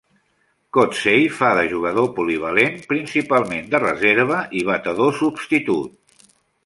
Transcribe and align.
Kotsay 0.75 1.27
fa 1.39 1.49
de 1.59 1.65
jugador 1.73 2.07
polivalent, 2.15 2.79
principalment 2.93 3.69
de 3.75 3.83
reserva 3.85 4.41
i 4.61 4.65
batedor 4.71 5.17
substitut. 5.21 6.33